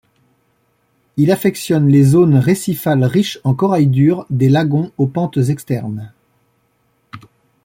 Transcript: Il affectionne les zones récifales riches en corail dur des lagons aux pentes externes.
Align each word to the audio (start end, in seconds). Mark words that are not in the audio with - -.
Il 1.15 1.31
affectionne 1.31 1.87
les 1.87 2.01
zones 2.01 2.33
récifales 2.33 3.03
riches 3.03 3.37
en 3.43 3.53
corail 3.53 3.85
dur 3.85 4.25
des 4.31 4.49
lagons 4.49 4.91
aux 4.97 5.05
pentes 5.05 5.37
externes. 5.37 6.11